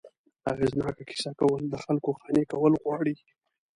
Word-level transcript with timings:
اغېزناکه 0.51 1.03
کیسه 1.09 1.31
کول، 1.39 1.61
د 1.69 1.75
خلکو 1.83 2.09
قانع 2.21 2.43
کول 2.51 2.73
غواړي. 2.83 3.15